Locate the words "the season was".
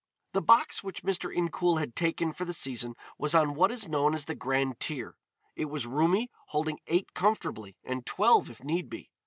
2.43-3.35